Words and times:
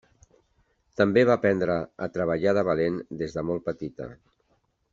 També 1.01 1.23
va 1.31 1.35
aprendre 1.39 1.75
a 2.05 2.09
treballar 2.15 2.55
de 2.59 2.63
valent 2.71 2.99
des 3.21 3.37
de 3.37 3.45
molt 3.51 3.67
petita. 3.69 4.09